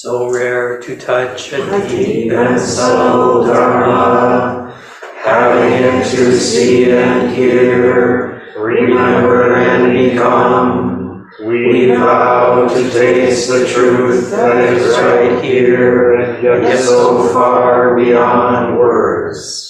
[0.00, 4.72] So rare to touch a deep and subtle Dharma,
[5.24, 11.28] having it to see and hear, remember and become.
[11.44, 18.78] We vow to taste the truth that is right here, and yet so far beyond
[18.78, 19.67] words.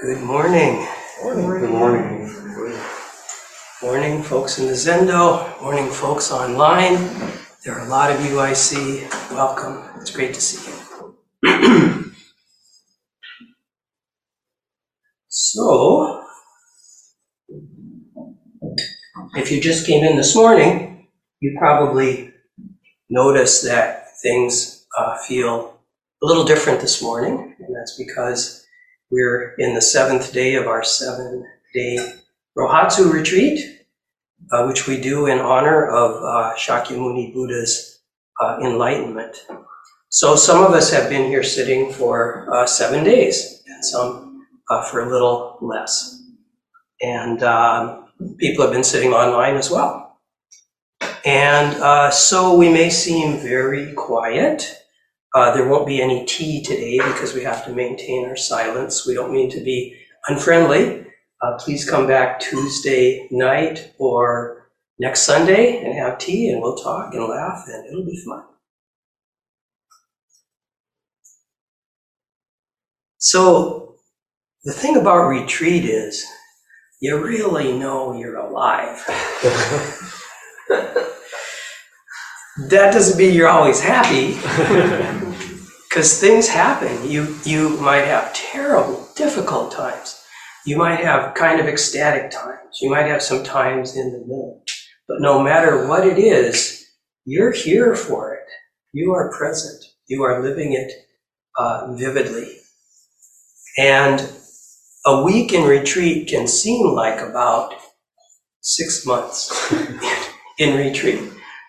[0.00, 0.86] Good morning.
[1.22, 2.26] Good morning.
[2.54, 2.80] Good
[3.82, 5.60] morning, folks in the Zendo.
[5.60, 6.94] Morning, folks online.
[7.62, 9.06] There are a lot of you I see.
[9.30, 9.84] Welcome.
[10.00, 10.70] It's great to see
[11.44, 12.12] you.
[15.28, 16.24] so,
[19.34, 21.08] if you just came in this morning,
[21.40, 22.32] you probably
[23.10, 25.78] noticed that things uh, feel
[26.22, 28.66] a little different this morning, and that's because
[29.10, 31.98] we're in the seventh day of our seven day
[32.56, 33.84] Rohatsu retreat,
[34.52, 38.00] uh, which we do in honor of uh, Shakyamuni Buddha's
[38.40, 39.46] uh, enlightenment.
[40.08, 44.82] So some of us have been here sitting for uh, seven days, and some uh,
[44.82, 46.22] for a little less.
[47.00, 50.18] And um, people have been sitting online as well.
[51.24, 54.79] And uh, so we may seem very quiet
[55.34, 59.06] uh, there won't be any tea today because we have to maintain our silence.
[59.06, 59.96] We don't mean to be
[60.28, 61.06] unfriendly.
[61.42, 67.14] Uh, please come back Tuesday night or next Sunday and have tea and we'll talk
[67.14, 68.44] and laugh and it'll be fun.
[73.18, 73.96] So,
[74.64, 76.26] the thing about retreat is
[77.00, 79.04] you really know you're alive.
[82.68, 84.34] that doesn't mean you're always happy
[85.90, 87.10] because things happen.
[87.10, 90.22] You you might have terrible difficult times.
[90.64, 92.78] You might have kind of ecstatic times.
[92.80, 94.62] You might have some times in the middle.
[95.08, 96.80] But no matter what it is
[97.26, 98.46] you're here for it.
[98.92, 99.84] You are present.
[100.08, 100.92] You are living it
[101.56, 102.56] uh, vividly.
[103.78, 104.28] And
[105.06, 107.74] a week in retreat can seem like about
[108.62, 109.72] six months
[110.58, 111.20] in retreat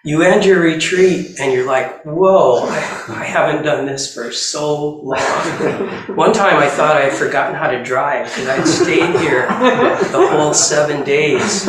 [0.03, 5.01] you end your retreat and you're like, whoa, I, I haven't done this for so
[5.01, 5.17] long.
[6.15, 10.27] One time I thought I had forgotten how to drive because I'd stayed here the
[10.31, 11.67] whole seven days.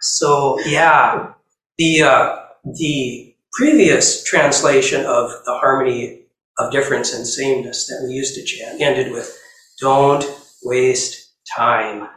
[0.00, 1.32] So yeah,
[1.78, 6.26] the uh, the previous translation of the harmony
[6.58, 9.36] of difference and sameness that we used to chant ended with
[9.80, 10.24] "Don't
[10.62, 12.08] waste time,"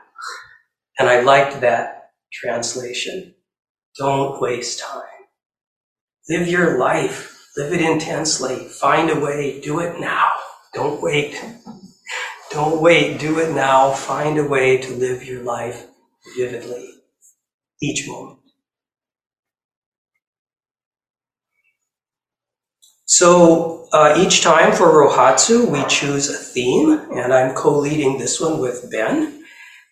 [0.99, 1.98] and I liked that
[2.31, 3.35] translation.
[3.97, 5.03] Don't waste time.
[6.29, 7.47] Live your life.
[7.57, 8.67] Live it intensely.
[8.67, 9.59] Find a way.
[9.61, 10.31] Do it now.
[10.73, 11.43] Don't wait.
[12.51, 13.19] Don't wait.
[13.19, 13.91] Do it now.
[13.91, 15.87] Find a way to live your life
[16.37, 16.89] vividly
[17.81, 18.39] each moment.
[23.05, 28.59] So uh, each time for Rohatsu, we choose a theme, and I'm co-leading this one
[28.59, 29.38] with Ben.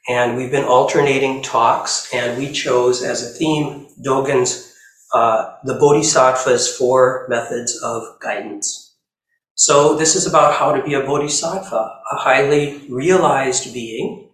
[0.07, 4.73] And we've been alternating talks, and we chose as a theme Dogen's
[5.13, 8.95] uh, The Bodhisattva's Four Methods of Guidance.
[9.55, 11.75] So this is about how to be a bodhisattva,
[12.11, 14.29] a highly realized being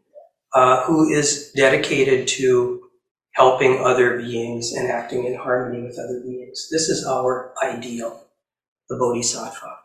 [0.54, 2.82] uh, who is dedicated to
[3.32, 6.68] helping other beings and acting in harmony with other beings.
[6.72, 8.26] This is our ideal,
[8.90, 9.78] the bodhisattva.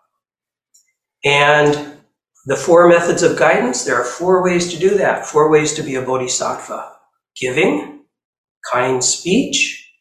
[1.24, 1.97] And
[2.48, 5.82] the four methods of guidance, there are four ways to do that, four ways to
[5.82, 6.92] be a bodhisattva
[7.38, 8.06] giving,
[8.72, 9.92] kind speech,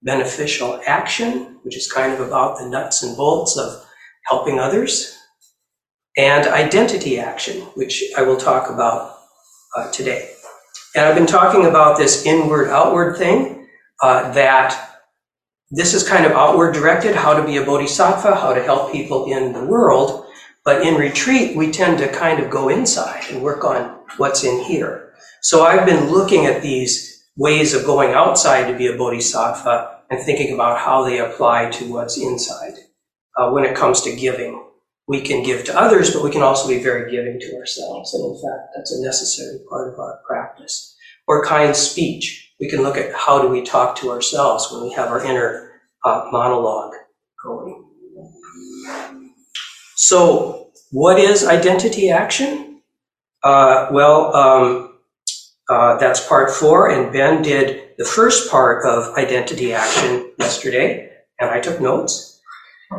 [0.00, 3.84] beneficial action, which is kind of about the nuts and bolts of
[4.26, 5.18] helping others,
[6.16, 9.18] and identity action, which I will talk about
[9.76, 10.30] uh, today.
[10.94, 13.66] And I've been talking about this inward outward thing
[14.00, 15.00] uh, that
[15.72, 19.32] this is kind of outward directed how to be a bodhisattva, how to help people
[19.32, 20.21] in the world.
[20.64, 24.62] But in retreat, we tend to kind of go inside and work on what's in
[24.64, 25.12] here.
[25.40, 30.20] So I've been looking at these ways of going outside to be a bodhisattva and
[30.20, 32.74] thinking about how they apply to what's inside.
[33.36, 34.64] Uh, when it comes to giving,
[35.08, 38.14] we can give to others, but we can also be very giving to ourselves.
[38.14, 40.94] And in fact, that's a necessary part of our practice.
[41.26, 42.52] Or kind speech.
[42.60, 45.80] We can look at how do we talk to ourselves when we have our inner
[46.04, 46.94] uh, monologue
[50.12, 52.82] So, what is identity action?
[53.42, 54.98] Uh, well, um,
[55.70, 61.10] uh, that's part four, and Ben did the first part of identity action yesterday,
[61.40, 62.42] and I took notes.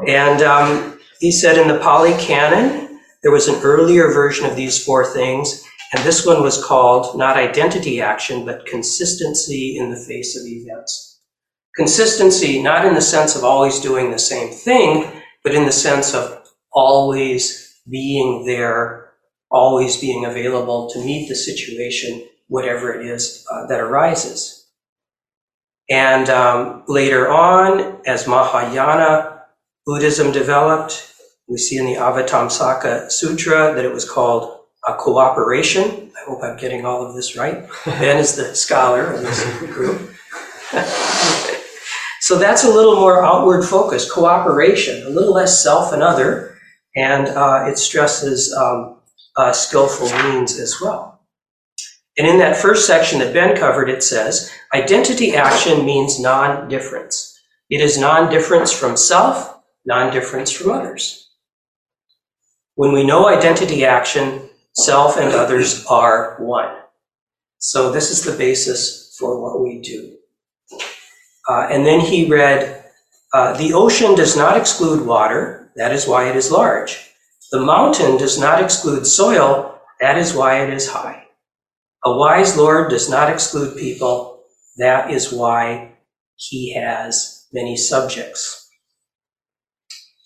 [0.07, 4.83] And um, he said in the Pali Canon, there was an earlier version of these
[4.83, 5.63] four things,
[5.95, 11.19] and this one was called not identity action, but consistency in the face of events.
[11.75, 16.15] Consistency, not in the sense of always doing the same thing, but in the sense
[16.15, 16.42] of
[16.73, 19.11] always being there,
[19.51, 24.67] always being available to meet the situation, whatever it is uh, that arises.
[25.89, 29.43] And um, later on, as Mahayana
[29.85, 31.13] Buddhism developed,
[31.47, 36.11] we see in the Avatamsaka Sutra that it was called a cooperation.
[36.17, 37.67] I hope I'm getting all of this right.
[37.85, 40.13] Ben is the scholar of this group.
[42.21, 46.52] so that's a little more outward focus, cooperation, a little less self and other,
[46.95, 48.97] and uh, it stresses um,
[49.35, 51.21] uh, skillful means as well.
[52.17, 57.39] And in that first section that Ben covered, it says identity action means non difference.
[57.69, 61.31] It is non difference from self, non difference from others.
[62.75, 66.75] When we know identity action, self and others are one.
[67.57, 70.17] So this is the basis for what we do.
[71.49, 72.83] Uh, and then he read,
[73.33, 77.09] uh, the ocean does not exclude water, that is why it is large.
[77.51, 81.25] The mountain does not exclude soil, that is why it is high.
[82.03, 84.43] A wise Lord does not exclude people,
[84.77, 85.93] that is why
[86.35, 88.69] he has many subjects.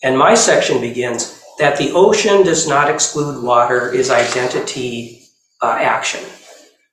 [0.03, 5.23] And my section begins that the ocean does not exclude water is identity
[5.61, 6.23] uh, action.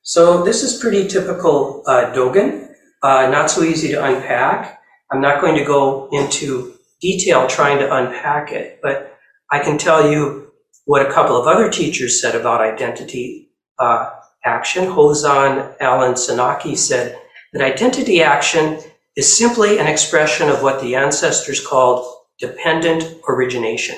[0.03, 2.69] So this is pretty typical uh, Dogen,
[3.03, 4.81] uh, not so easy to unpack.
[5.11, 6.74] I'm not going to go into
[7.05, 9.19] detail trying to unpack it, but
[9.51, 10.51] I can tell you
[10.87, 14.11] what a couple of other teachers said about identity uh,
[14.45, 14.87] action.
[14.87, 17.19] Hozan Alan Senauke said
[17.53, 18.79] that identity action
[19.17, 22.01] is simply an expression of what the ancestors called
[22.39, 23.97] dependent origination.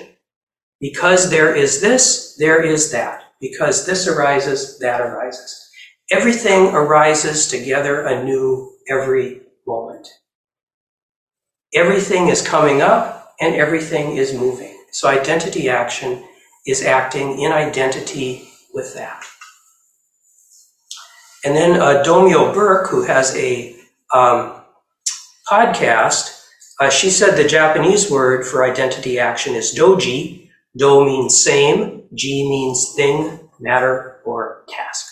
[0.80, 3.22] Because there is this, there is that.
[3.40, 5.62] Because this arises, that arises.
[6.10, 9.45] Everything arises together anew every.
[11.76, 14.76] Everything is coming up and everything is moving.
[14.92, 16.24] So identity action
[16.66, 19.22] is acting in identity with that.
[21.44, 23.76] And then uh, Domyo Burk, who has a
[24.12, 24.62] um,
[25.50, 26.44] podcast,
[26.80, 32.48] uh, she said the Japanese word for identity action is doji, Do means same, Ji
[32.48, 35.06] means thing, matter, or task.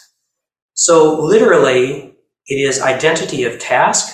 [0.72, 2.16] So literally,
[2.46, 4.13] it is identity of task.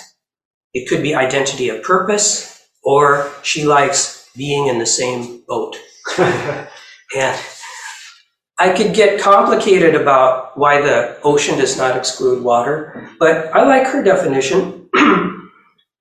[0.74, 5.76] It could be identity of purpose, or she likes being in the same boat.
[6.18, 7.40] and
[8.58, 13.86] I could get complicated about why the ocean does not exclude water, but I like
[13.88, 14.88] her definition.
[14.96, 15.40] um,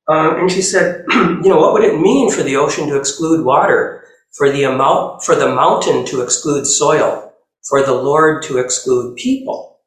[0.07, 3.99] and she said, you know, what would it mean for the ocean to exclude water?
[4.31, 7.33] for the amount, for the mountain to exclude soil,
[7.67, 9.79] for the Lord to exclude people.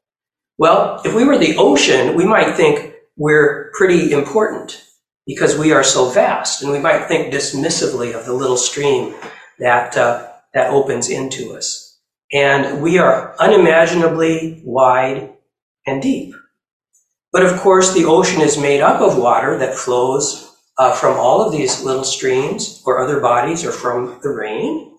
[0.58, 4.84] Well, if we were the ocean, we might think we're pretty important
[5.26, 9.14] because we are so vast, and we might think dismissively of the little stream
[9.58, 11.98] that uh, that opens into us.
[12.32, 15.34] And we are unimaginably wide
[15.86, 16.34] and deep.
[17.32, 21.42] But of course, the ocean is made up of water that flows uh, from all
[21.42, 24.96] of these little streams or other bodies or from the rain.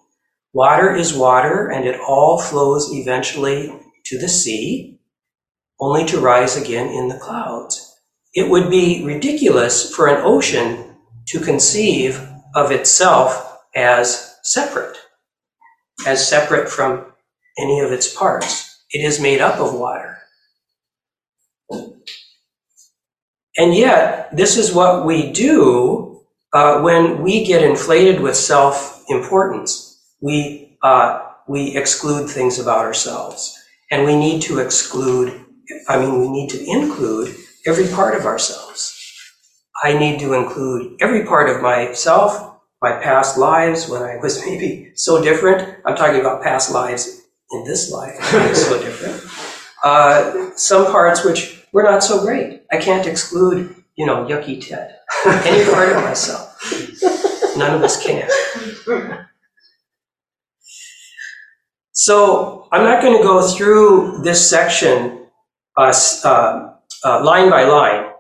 [0.54, 3.74] Water is water and it all flows eventually
[4.06, 5.00] to the sea,
[5.80, 7.83] only to rise again in the clouds.
[8.34, 10.96] It would be ridiculous for an ocean
[11.28, 14.98] to conceive of itself as separate,
[16.08, 17.06] as separate from
[17.60, 18.84] any of its parts.
[18.92, 20.18] It is made up of water.
[23.58, 26.22] And yet, this is what we do
[26.54, 30.02] uh, when we get inflated with self importance.
[30.22, 33.60] We, uh, we exclude things about ourselves.
[33.92, 35.46] And we need to exclude,
[35.88, 39.00] I mean, we need to include every part of ourselves.
[39.84, 44.92] I need to include every part of myself, my past lives when I was maybe
[44.96, 45.78] so different.
[45.86, 48.22] I'm talking about past lives in this life,
[48.56, 49.24] so different.
[49.84, 52.64] Uh, some parts which were not so great.
[52.72, 56.50] I can't exclude, you know, yucky Ted, any part of myself.
[57.58, 58.30] None of us can.
[61.92, 65.28] So I'm not going to go through this section
[65.78, 65.94] uh,
[66.24, 66.73] uh,
[67.04, 68.12] uh, line by line.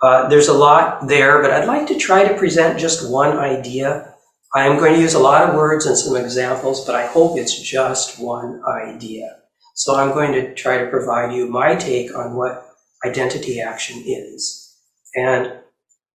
[0.00, 4.14] Uh, there's a lot there, but I'd like to try to present just one idea.
[4.54, 7.60] I'm going to use a lot of words and some examples, but I hope it's
[7.60, 9.36] just one idea.
[9.74, 12.66] So I'm going to try to provide you my take on what
[13.04, 14.76] identity action is.
[15.14, 15.52] And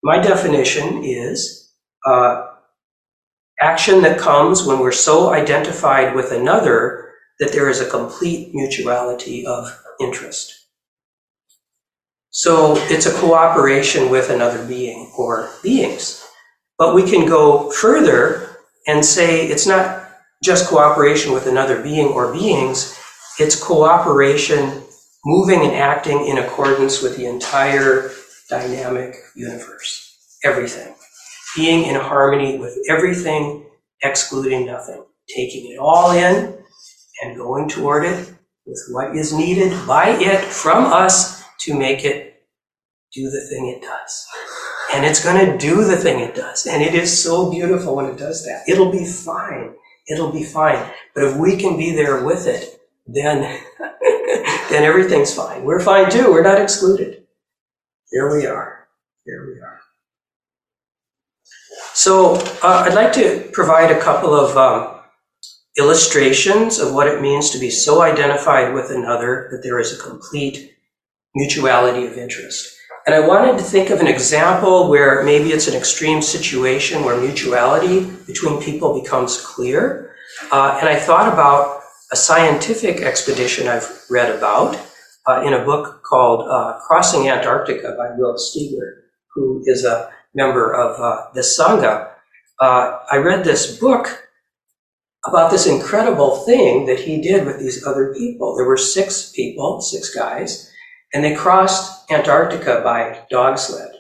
[0.01, 1.71] my definition is
[2.05, 2.47] uh,
[3.59, 9.45] action that comes when we're so identified with another that there is a complete mutuality
[9.45, 10.62] of interest.
[12.35, 16.27] So it's a cooperation with another being or beings.
[16.79, 20.09] But we can go further and say it's not
[20.43, 22.99] just cooperation with another being or beings,
[23.37, 24.81] it's cooperation
[25.23, 28.09] moving and acting in accordance with the entire
[28.49, 30.95] dynamic universe, everything.
[31.55, 33.67] Being in harmony with everything,
[34.01, 36.57] excluding nothing, taking it all in
[37.21, 38.33] and going toward it
[38.65, 42.43] with what is needed by it from us to make it
[43.13, 44.25] do the thing it does.
[44.93, 46.65] And it's going to do the thing it does.
[46.65, 48.63] And it is so beautiful when it does that.
[48.67, 49.73] It'll be fine.
[50.07, 50.91] It'll be fine.
[51.15, 53.61] But if we can be there with it, then,
[54.69, 55.63] then everything's fine.
[55.63, 56.31] We're fine too.
[56.31, 57.23] We're not excluded.
[58.11, 58.87] Here we are.
[59.25, 59.79] Here we are.
[61.93, 64.99] So uh, I'd like to provide a couple of um,
[65.77, 70.03] illustrations of what it means to be so identified with another that there is a
[70.03, 70.72] complete
[71.35, 72.77] mutuality of interest.
[73.05, 77.19] And I wanted to think of an example where maybe it's an extreme situation where
[77.19, 80.15] mutuality between people becomes clear.
[80.51, 84.79] Uh, and I thought about a scientific expedition I've read about
[85.27, 90.73] uh, in a book called uh, Crossing Antarctica by Will Steger, who is a member
[90.73, 92.11] of uh, the Sangha.
[92.59, 94.29] Uh, I read this book
[95.25, 98.55] about this incredible thing that he did with these other people.
[98.55, 100.71] There were six people, six guys,
[101.13, 103.91] and they crossed Antarctica by dog sled.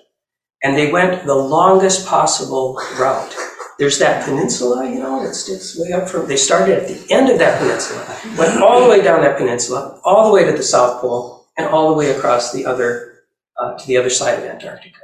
[0.63, 3.35] And they went the longest possible route.
[3.79, 7.29] There's that peninsula, you know, that sticks way up from, they started at the end
[7.29, 10.63] of that peninsula, went all the way down that peninsula, all the way to the
[10.63, 13.23] South Pole, and all the way across the other,
[13.59, 14.99] uh, to the other side of Antarctica.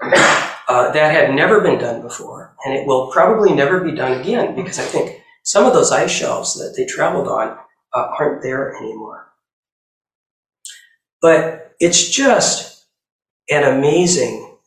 [0.68, 4.56] Uh, that had never been done before, and it will probably never be done again
[4.56, 7.58] because I think some of those ice shelves that they traveled on
[7.94, 9.34] uh, aren't there anymore.
[11.22, 12.86] But it's just
[13.50, 14.58] an amazing,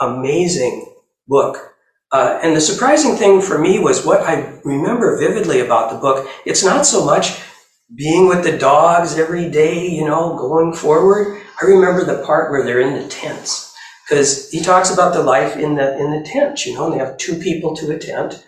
[0.00, 0.94] amazing
[1.28, 1.74] book.
[2.12, 6.28] Uh, and the surprising thing for me was what I remember vividly about the book.
[6.44, 7.40] It's not so much
[7.94, 11.40] being with the dogs every day, you know, going forward.
[11.60, 13.74] I remember the part where they're in the tents
[14.08, 16.66] because he talks about the life in the in the tent.
[16.66, 18.44] You know, and they have two people to a tent,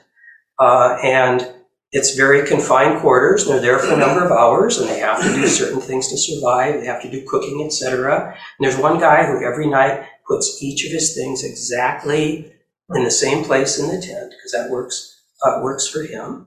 [0.58, 1.52] uh, and
[1.92, 3.46] it's very confined quarters.
[3.46, 6.16] They're there for a number of hours, and they have to do certain things to
[6.16, 6.80] survive.
[6.80, 8.28] They have to do cooking, etc.
[8.28, 12.50] And there's one guy who every night puts each of his things exactly
[12.94, 16.46] in the same place in the tent because that works uh, works for him.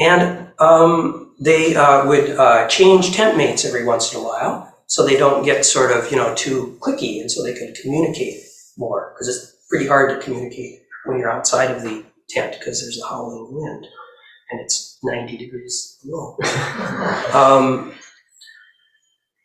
[0.00, 5.06] And um, they uh, would uh, change tent mates every once in a while, so
[5.06, 8.42] they don't get sort of you know too cliquey, and so they could communicate
[8.76, 13.00] more because it's pretty hard to communicate when you're outside of the tent because there's
[13.00, 13.86] a howling wind
[14.52, 16.36] and it's 90 degrees below.
[17.32, 17.92] um,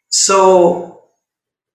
[0.09, 1.03] so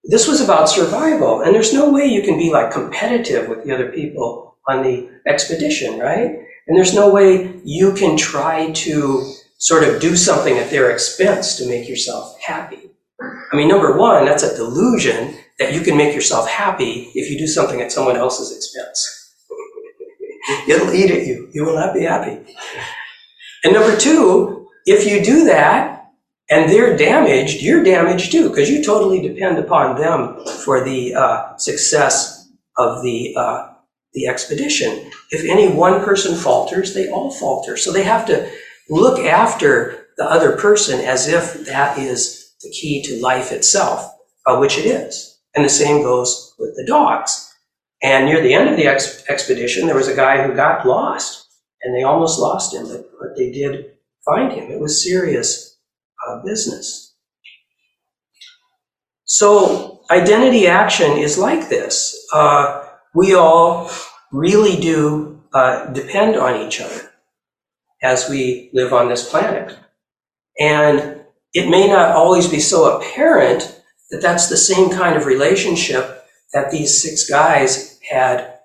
[0.04, 3.72] this was about survival, and there's no way you can be like competitive with the
[3.72, 6.38] other people on the expedition, right?
[6.66, 11.56] And there's no way you can try to sort of do something at their expense
[11.56, 12.90] to make yourself happy.
[13.20, 17.38] I mean, number one, that's a delusion that you can make yourself happy if you
[17.38, 19.34] do something at someone else's expense.
[20.68, 21.48] It'll eat at you.
[21.52, 22.54] You will not be happy.
[23.64, 26.10] And number two, if you do that
[26.50, 31.56] and they're damaged, you're damaged too, because you totally depend upon them for the uh,
[31.56, 33.68] success of the uh,
[34.14, 35.10] the expedition.
[35.30, 37.76] If any one person falters, they all falter.
[37.76, 38.50] So they have to
[38.90, 44.14] look after the other person as if that is the key to life itself,
[44.46, 45.40] uh, which it is.
[45.54, 47.50] And the same goes with the dogs.
[48.02, 51.41] And near the end of the ex- expedition, there was a guy who got lost
[51.82, 53.92] and they almost lost him, but, but they did
[54.24, 54.70] find him.
[54.70, 55.78] It was serious
[56.26, 57.14] uh, business.
[59.24, 62.14] So identity action is like this.
[62.32, 63.90] Uh, we all
[64.30, 67.10] really do uh, depend on each other
[68.02, 69.76] as we live on this planet.
[70.58, 71.20] And
[71.54, 76.70] it may not always be so apparent that that's the same kind of relationship that
[76.70, 78.58] these six guys had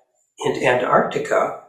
[0.44, 1.64] in Antarctica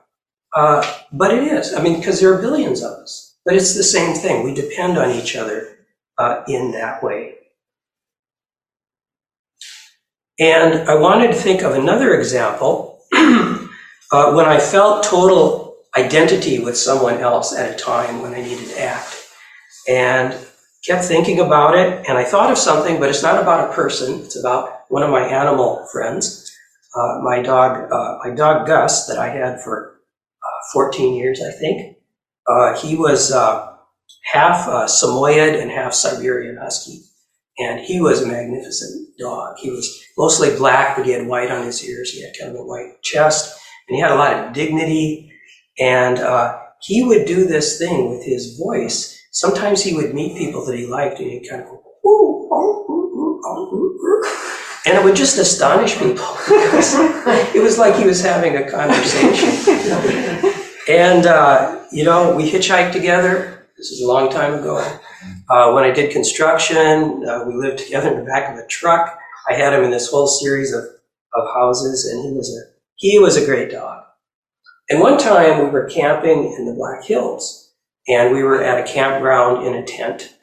[0.56, 1.74] uh, but it is.
[1.74, 3.38] I mean, because there are billions of us.
[3.46, 4.44] But it's the same thing.
[4.44, 5.80] We depend on each other
[6.18, 7.36] uh, in that way.
[10.40, 16.78] And I wanted to think of another example uh, when I felt total identity with
[16.78, 19.16] someone else at a time when I needed to act.
[19.90, 20.36] And
[20.86, 24.22] kept thinking about it, and I thought of something, but it's not about a person,
[24.22, 26.46] it's about one of my animal friends.
[26.96, 29.99] uh, my dog, uh, my dog Gus, that I had for
[30.74, 31.98] 14 years, I think,
[32.48, 33.76] uh, he was uh,
[34.32, 37.02] half uh, Samoyed and half Siberian Husky.
[37.58, 39.58] And he was a magnificent dog.
[39.60, 42.12] He was mostly black, but he had white on his ears.
[42.12, 45.32] He had kind of a white chest, and he had a lot of dignity.
[45.78, 49.22] And uh, he would do this thing with his voice.
[49.32, 52.86] Sometimes he would meet people that he liked, and he'd kind of go, "Ooh, oh,
[52.88, 53.90] oh, ooh, ooh."
[54.86, 56.26] and it would just astonish people.
[56.48, 59.50] it was like he was having a conversation.
[60.90, 63.68] And, uh, you know, we hitchhiked together.
[63.78, 64.78] This is a long time ago.
[65.48, 69.20] Uh, when I did construction, uh, we lived together in the back of a truck.
[69.48, 70.84] I had him in this whole series of,
[71.36, 74.04] of houses, and he was a he was a great dog.
[74.90, 77.72] And one time we were camping in the Black Hills,
[78.08, 80.36] and we were at a campground in a tent,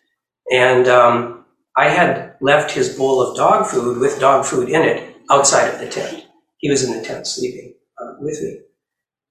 [0.53, 1.45] and um,
[1.77, 5.81] I had left his bowl of dog food with dog food in it outside of
[5.81, 6.25] the tent.
[6.59, 8.61] He was in the tent sleeping uh, with me,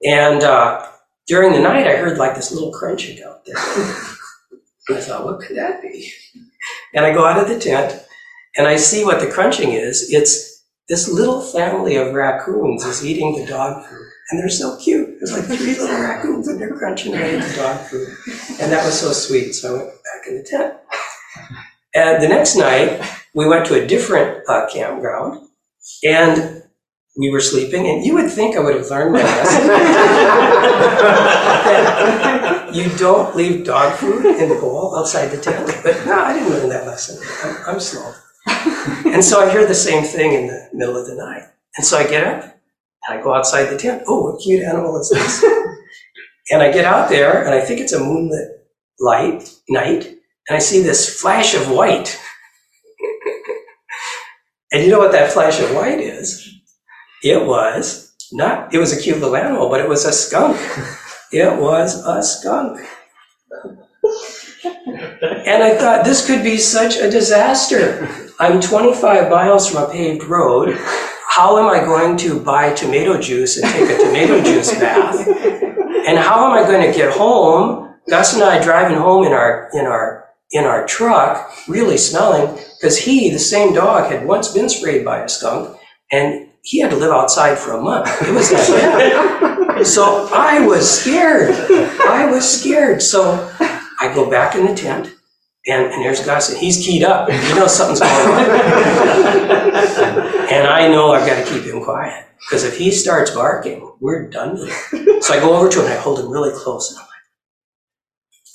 [0.03, 0.85] and uh,
[1.27, 3.55] during the night I heard like this little crunching out there.
[4.89, 6.11] And I thought, what could that be?
[6.93, 8.03] And I go out of the tent
[8.57, 10.11] and I see what the crunching is.
[10.11, 14.07] It's this little family of raccoons is eating the dog food.
[14.29, 15.19] And they're so cute.
[15.19, 18.07] There's like three little raccoons and they're crunching away at the dog food.
[18.59, 19.53] And that was so sweet.
[19.53, 20.73] So I went back in the tent.
[21.93, 23.01] And the next night,
[23.33, 25.47] we went to a different uh, campground
[26.03, 26.63] and
[27.17, 27.87] we were sleeping.
[27.87, 29.69] And you would think I would have learned my lesson.
[32.75, 35.67] you don't leave dog food in the bowl outside the tent.
[35.83, 37.17] But no, I didn't learn that lesson.
[37.43, 38.13] I'm, I'm slow.
[39.05, 41.43] And so I hear the same thing in the middle of the night.
[41.77, 42.43] And so I get up
[43.07, 44.03] and I go outside the tent.
[44.07, 45.43] Oh, what cute animal is this?
[46.51, 48.49] and I get out there and I think it's a moonlit
[48.99, 50.05] light night.
[50.47, 52.19] And I see this flash of white.
[54.71, 56.54] and you know what that flash of white is?
[57.23, 60.57] It was not, it was a cute little animal, but it was a skunk.
[61.31, 62.79] It was a skunk.
[64.63, 68.07] And I thought, this could be such a disaster.
[68.39, 70.77] I'm 25 miles from a paved road.
[71.27, 75.27] How am I going to buy tomato juice and take a tomato juice bath?
[76.07, 77.95] And how am I going to get home?
[78.09, 82.97] Gus and I driving home in our in our in our truck, really smelling, because
[82.97, 85.75] he, the same dog, had once been sprayed by a skunk,
[86.11, 88.07] and he had to live outside for a month.
[88.23, 89.85] It was that bad.
[89.85, 91.53] So I was scared.
[92.01, 93.03] I was scared.
[93.03, 93.53] So
[93.99, 95.13] I go back in the tent,
[95.67, 97.29] and, and there's Gus, and he's keyed up.
[97.29, 98.49] You know something's going on.
[100.49, 104.27] and I know I've got to keep him quiet, because if he starts barking, we're
[104.27, 104.57] done.
[105.21, 107.11] So I go over to him and I hold him really close, and I'm like,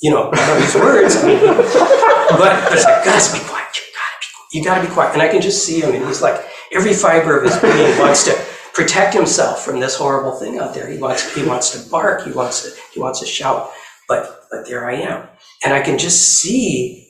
[0.01, 3.67] you know, I know these words, but it's like, Gus, be quiet.
[3.73, 4.51] You gotta be, quiet.
[4.51, 5.13] you gotta be quiet.
[5.13, 8.23] And I can just see him, and he's like, every fiber of his being wants
[8.25, 10.87] to protect himself from this horrible thing out there.
[10.89, 12.25] He wants, he wants to bark.
[12.25, 13.71] He wants to, he wants to shout.
[14.07, 15.27] But, but there I am,
[15.63, 17.01] and I can just see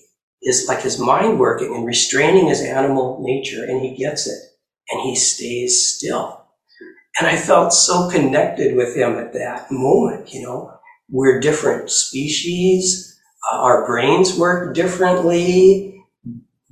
[0.42, 4.40] his like his mind working and restraining his animal nature, and he gets it,
[4.90, 6.46] and he stays still.
[7.20, 10.34] And I felt so connected with him at that moment.
[10.34, 10.74] You know,
[11.10, 13.20] we're different species.
[13.52, 16.01] Uh, our brains work differently.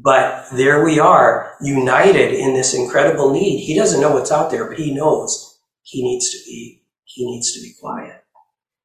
[0.01, 3.59] But there we are, united in this incredible need.
[3.59, 7.51] He doesn't know what's out there, but he knows he needs to be, he needs
[7.53, 8.23] to be quiet.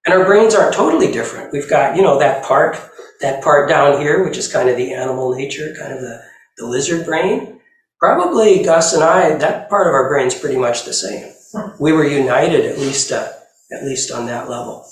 [0.05, 1.53] And our brains aren't totally different.
[1.53, 2.77] We've got, you know, that part,
[3.21, 6.21] that part down here, which is kind of the animal nature, kind of the,
[6.59, 7.61] the lizard brain.
[8.01, 11.33] Probably Gus and I, that part of our brain's pretty much the same.
[11.79, 13.31] We were united at least, uh,
[13.73, 14.85] at least on that level.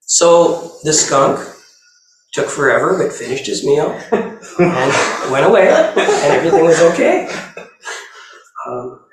[0.00, 1.38] So the skunk
[2.32, 7.28] took forever, but finished his meal and went away, and everything was okay.
[8.66, 9.04] Um,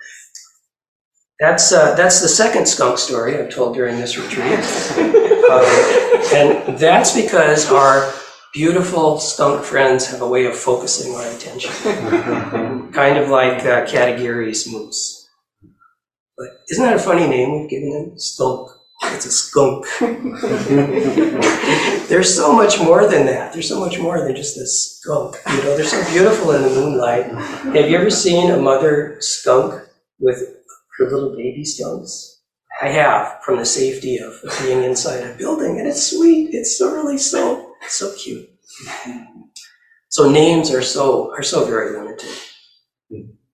[1.39, 4.60] that's uh, that's the second skunk story I've told during this retreat,
[5.49, 8.12] uh, and that's because our
[8.53, 11.71] beautiful skunk friends have a way of focusing our attention,
[12.91, 15.29] kind of like uh, Katagiri's moose.
[16.38, 18.17] But isn't that a funny name we've given them?
[18.17, 18.69] Skunk.
[19.01, 19.85] It's a skunk.
[22.09, 23.53] There's so much more than that.
[23.53, 25.38] There's so much more than just a skunk.
[25.49, 27.27] You know, they're so beautiful in the moonlight.
[27.75, 29.81] Have you ever seen a mother skunk
[30.19, 30.41] with
[30.97, 32.41] her little baby skunks?
[32.81, 36.49] I have, from the safety of being inside a building, and it's sweet.
[36.53, 38.49] It's really so so cute.
[40.09, 42.29] So names are so are so very limited.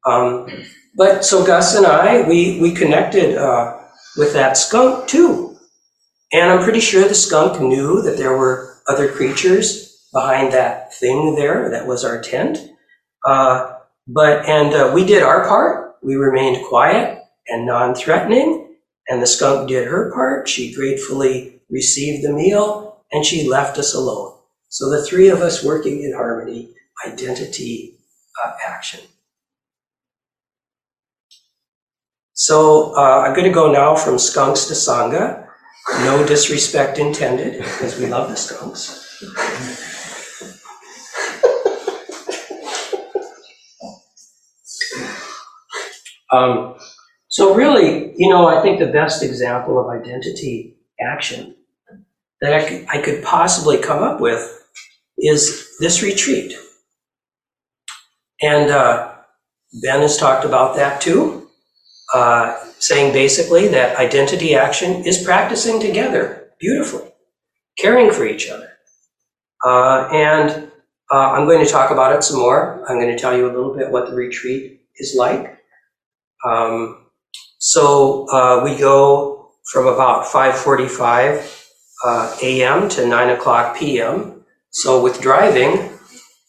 [0.05, 0.47] Um,
[0.95, 3.37] but so Gus and I, we we connected.
[3.37, 3.79] Uh,
[4.17, 5.57] with that skunk too.
[6.33, 11.35] And I'm pretty sure the skunk knew that there were other creatures behind that thing
[11.35, 12.57] there that was our tent.
[13.25, 15.95] Uh, but, and uh, we did our part.
[16.03, 18.75] we remained quiet and non-threatening,
[19.07, 20.47] and the skunk did her part.
[20.47, 24.37] She gratefully received the meal, and she left us alone.
[24.69, 26.73] So the three of us working in harmony,
[27.07, 27.97] identity,
[28.43, 29.01] uh, action.
[32.37, 35.47] So uh, I'm going to go now from skunks to sangha.
[35.99, 39.01] No disrespect intended, because we love the skunks.
[46.31, 46.75] Um,
[47.29, 51.55] so really, you know, I think the best example of identity action
[52.41, 54.41] that I could, I could possibly come up with
[55.17, 56.53] is this retreat.
[58.41, 59.13] And uh,
[59.81, 61.44] Ben has talked about that too,
[62.15, 67.09] uh, saying basically that identity action is practicing together beautifully,
[67.77, 68.69] caring for each other.
[69.65, 70.71] Uh, and
[71.11, 72.85] uh, I'm going to talk about it some more.
[72.87, 75.59] I'm going to tell you a little bit what the retreat is like.
[76.47, 77.07] Um,
[77.57, 81.67] so uh, we go from about 5:45
[82.05, 82.87] uh, a.m.
[82.89, 84.45] to 9 o'clock p.m.
[84.69, 85.89] So with driving,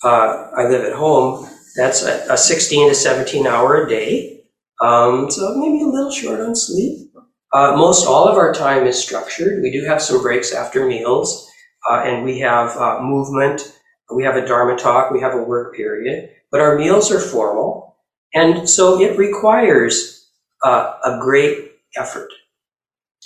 [0.05, 1.49] uh, I live at home.
[1.75, 4.36] That's a, a 16 to 17 hour a day.
[4.81, 7.11] Um, so maybe a little short on sleep.
[7.53, 9.63] Uh, most all of our time is structured.
[9.63, 11.51] We do have some breaks after meals,
[11.89, 13.73] uh, and we have uh, movement.
[14.15, 15.11] We have a Dharma talk.
[15.11, 17.97] We have a work period, but our meals are formal,
[18.35, 20.31] and so it requires
[20.63, 22.31] uh, a great effort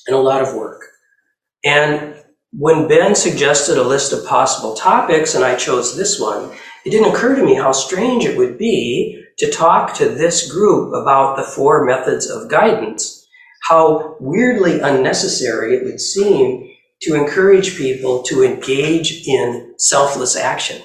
[0.06, 0.82] and a lot of work.
[1.64, 2.14] And
[2.52, 6.50] when Ben suggested a list of possible topics and I chose this one,
[6.84, 10.92] it didn't occur to me how strange it would be to talk to this group
[10.94, 13.26] about the four methods of guidance,
[13.68, 20.83] how weirdly unnecessary it would seem to encourage people to engage in selfless action,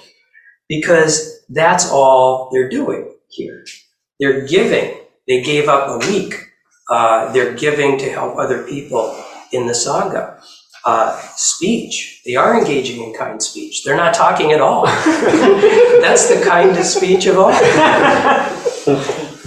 [0.70, 3.66] because that's all they're doing here.
[4.22, 4.98] They're giving.
[5.28, 6.36] They gave up a week.
[6.90, 10.42] Uh, they're giving to help other people in the Sangha
[10.86, 12.22] uh, speech.
[12.26, 13.84] They are engaging in kind speech.
[13.84, 14.86] They're not talking at all.
[14.86, 17.52] That's the kindest speech of all.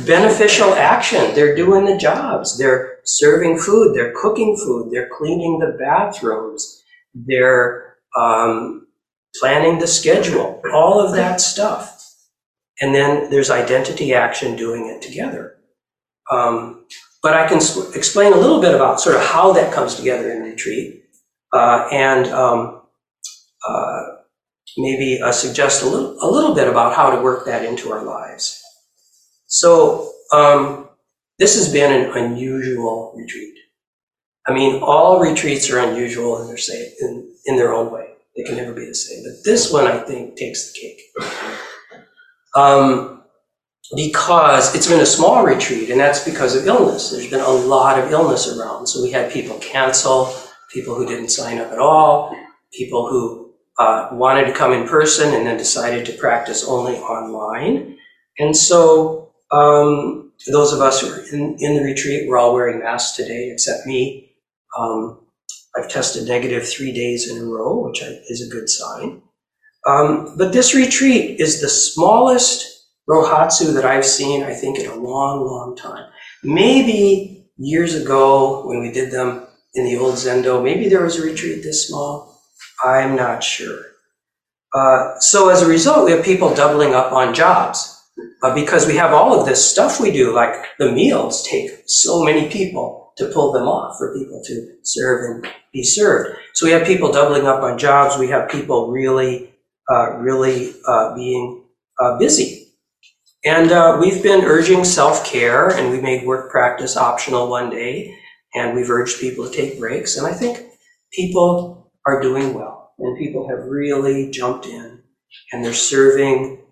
[0.05, 1.35] Beneficial action.
[1.35, 2.59] They're doing the jobs.
[2.59, 3.94] They're serving food.
[3.94, 4.90] They're cooking food.
[4.90, 6.83] They're cleaning the bathrooms.
[7.14, 8.88] They're um,
[9.38, 10.61] planning the schedule.
[10.72, 11.94] All of that stuff.
[12.81, 15.57] And then there's identity action doing it together.
[16.31, 16.87] Um,
[17.22, 17.59] but I can
[17.94, 21.05] explain a little bit about sort of how that comes together in retreat
[21.52, 22.82] uh, and um,
[23.66, 24.02] uh,
[24.76, 28.04] maybe uh, suggest a little, a little bit about how to work that into our
[28.04, 28.62] lives.
[29.46, 30.88] So um,
[31.38, 33.54] this has been an unusual retreat.
[34.46, 38.08] I mean, all retreats are unusual in their say in, in their own way.
[38.37, 39.24] They can never be the same.
[39.24, 41.00] But this one, I think, takes the cake.
[42.54, 43.22] Um,
[43.96, 47.11] because it's been a small retreat, and that's because of illness.
[47.11, 48.87] There's been a lot of illness around.
[48.87, 50.34] So we had people cancel
[50.72, 52.35] people who didn't sign up at all,
[52.72, 57.96] people who uh, wanted to come in person and then decided to practice only online.
[58.38, 62.81] And so um, those of us who are in, in the retreat, we're all wearing
[62.81, 64.37] masks today, except me.
[64.78, 65.20] Um,
[65.76, 69.22] I've tested negative three days in a row, which is a good sign.
[69.87, 72.78] Um, but this retreat is the smallest
[73.09, 76.11] Rohatsu that I've seen, I think, in a long, long time.
[76.42, 80.62] Maybe years ago when we did them, in the old Zendo.
[80.62, 82.40] Maybe there was a retreat this small.
[82.85, 83.81] I'm not sure.
[84.74, 87.98] Uh, so as a result, we have people doubling up on jobs
[88.42, 92.22] uh, because we have all of this stuff we do, like the meals take so
[92.22, 96.38] many people to pull them off for people to serve and be served.
[96.54, 98.18] So we have people doubling up on jobs.
[98.18, 99.54] We have people really,
[99.90, 101.64] uh, really uh, being
[101.98, 102.66] uh, busy.
[103.44, 108.17] And uh, we've been urging self-care and we made work practice optional one day.
[108.54, 110.16] And we've urged people to take breaks.
[110.16, 110.66] And I think
[111.12, 112.92] people are doing well.
[112.98, 115.02] And people have really jumped in
[115.52, 116.62] and they're serving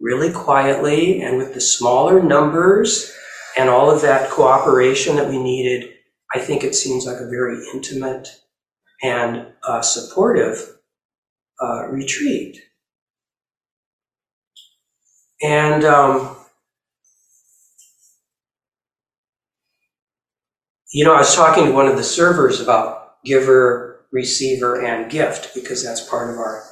[0.00, 3.12] really quietly and with the smaller numbers
[3.56, 5.90] and all of that cooperation that we needed.
[6.34, 8.28] I think it seems like a very intimate
[9.02, 10.78] and uh, supportive
[11.62, 12.58] uh, retreat.
[15.42, 16.36] And um,
[20.92, 25.54] You know, I was talking to one of the servers about giver, receiver, and gift
[25.54, 26.64] because that's part of our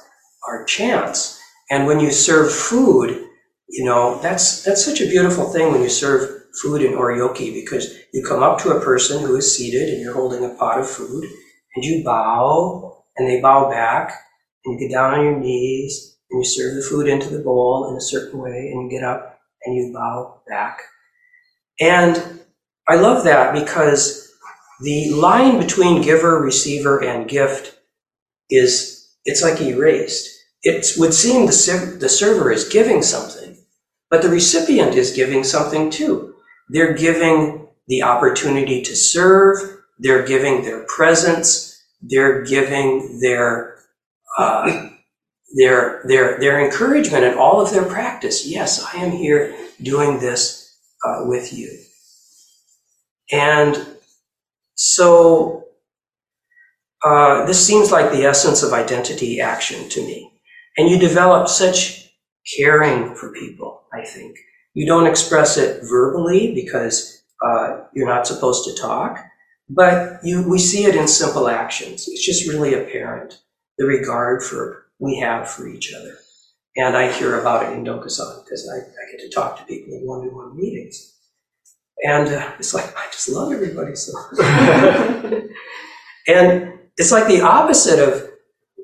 [0.47, 1.39] our chants.
[1.71, 3.27] And when you serve food,
[3.69, 7.95] you know, that's that's such a beautiful thing when you serve food in oryoki because
[8.13, 10.89] you come up to a person who is seated and you're holding a pot of
[10.89, 11.25] food
[11.75, 14.13] and you bow and they bow back
[14.65, 17.89] and you get down on your knees and you serve the food into the bowl
[17.89, 20.81] in a certain way and you get up and you bow back
[21.79, 22.40] And
[22.87, 24.31] I love that because
[24.81, 27.79] the line between giver, receiver, and gift
[28.49, 30.29] is, it's like erased.
[30.63, 33.57] It would seem the, the server is giving something,
[34.09, 36.35] but the recipient is giving something too.
[36.69, 39.57] They're giving the opportunity to serve,
[39.99, 43.77] they're giving their presence, they're giving their,
[44.37, 44.89] uh,
[45.55, 48.47] their, their, their encouragement and all of their practice.
[48.47, 51.69] Yes, I am here doing this uh, with you.
[53.31, 53.87] And
[54.75, 55.65] so
[57.03, 60.31] uh, this seems like the essence of identity action to me.
[60.77, 62.09] And you develop such
[62.57, 64.37] caring for people, I think.
[64.73, 69.19] You don't express it verbally because uh, you're not supposed to talk,
[69.69, 72.07] but you, we see it in simple actions.
[72.07, 73.41] It's just really apparent,
[73.77, 76.15] the regard for we have for each other.
[76.77, 79.93] And I hear about it in Dokusan because I, I, get to talk to people
[79.93, 81.17] in one-on-one meetings.
[82.03, 84.13] And uh, it's like, I just love everybody so
[86.27, 88.29] And it's like the opposite of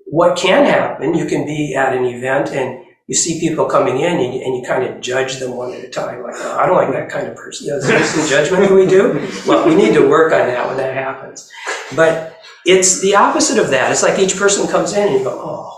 [0.05, 1.13] what can happen.
[1.15, 4.55] You can be at an event and you see people coming in and you, and
[4.55, 6.21] you kind of judge them one at a time.
[6.23, 7.67] Like, oh, I don't like that kind of person.
[7.67, 9.27] You know, there's some judgment that we do.
[9.47, 11.49] Well, we need to work on that when that happens.
[11.95, 13.91] But it's the opposite of that.
[13.91, 15.73] It's like each person comes in and you go, oh.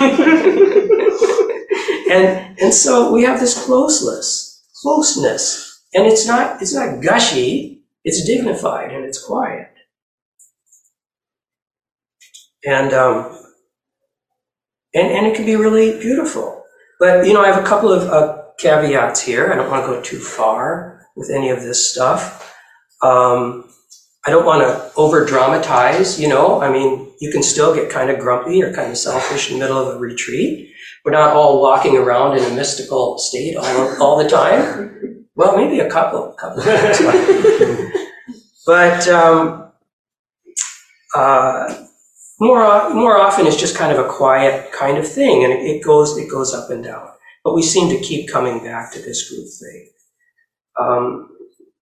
[2.10, 7.82] and and so we have this closeness, closeness, and it's not it's not gushy.
[8.04, 9.72] It's dignified and it's quiet.
[12.64, 13.38] And um,
[14.94, 16.62] and and it can be really beautiful.
[17.02, 19.52] But, you know, I have a couple of uh, caveats here.
[19.52, 22.54] I don't want to go too far with any of this stuff.
[23.02, 23.68] Um,
[24.24, 26.60] I don't want to over dramatize, you know.
[26.62, 29.64] I mean, you can still get kind of grumpy or kind of selfish in the
[29.64, 30.72] middle of a retreat.
[31.04, 35.21] We're not all walking around in a mystical state all, all the time.
[35.34, 36.62] Well, maybe a couple, couple
[38.66, 39.72] but um,
[41.14, 41.86] uh,
[42.38, 46.16] more, more often it's just kind of a quiet kind of thing, and it goes,
[46.18, 47.08] it goes up and down.
[47.44, 49.88] But we seem to keep coming back to this group thing.
[50.80, 51.28] Um,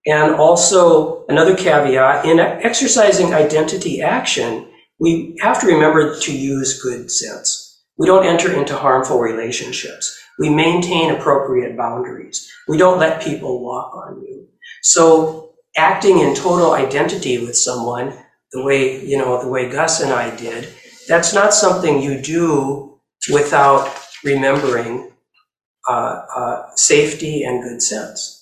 [0.06, 7.10] and also, another caveat in exercising identity action, we have to remember to use good
[7.10, 7.82] sense.
[7.98, 10.18] We don't enter into harmful relationships.
[10.40, 12.50] We maintain appropriate boundaries.
[12.66, 14.48] We don't let people walk on you.
[14.82, 18.14] So, acting in total identity with someone
[18.52, 20.68] the way, you know, the way Gus and I did,
[21.06, 22.98] that's not something you do
[23.30, 25.12] without remembering
[25.88, 28.40] uh, uh, safety and good sense.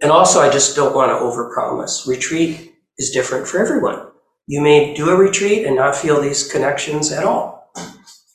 [0.00, 2.06] And also, I just don't want to overpromise.
[2.06, 4.06] Retreat is different for everyone.
[4.46, 7.72] You may do a retreat and not feel these connections at all.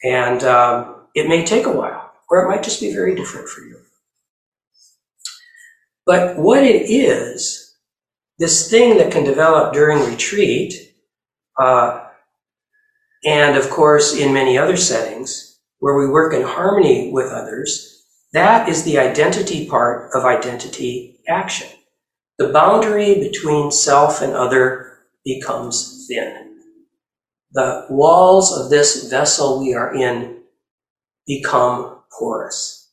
[0.03, 3.61] And um, it may take a while, or it might just be very different for
[3.61, 3.77] you.
[6.05, 7.75] But what it is,
[8.39, 10.73] this thing that can develop during retreat,
[11.59, 12.05] uh,
[13.25, 18.69] and of course in many other settings where we work in harmony with others, that
[18.69, 21.67] is the identity part of identity action.
[22.37, 26.61] The boundary between self and other becomes thin.
[27.51, 30.38] The walls of this vessel we are in
[31.29, 32.91] become porous.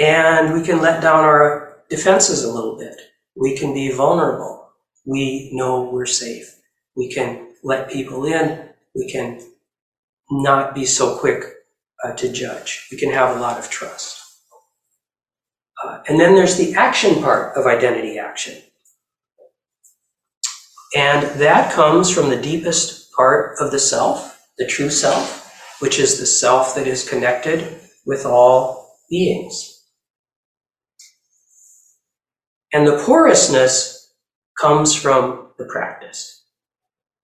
[0.00, 2.96] And we can let down our defenses a little bit.
[3.36, 4.70] We can be vulnerable.
[5.04, 6.58] We know we're safe.
[6.96, 8.70] We can let people in.
[8.94, 9.40] We can
[10.30, 11.44] not be so quick
[12.02, 12.88] uh, to judge.
[12.90, 14.18] We can have a lot of trust.
[15.84, 18.62] Uh, and then there's the action part of identity action.
[20.96, 25.45] And that comes from the deepest part of the self, the true self,
[25.80, 29.72] which is the self that is connected with all beings.
[32.72, 34.12] And the porousness
[34.60, 36.44] comes from the practice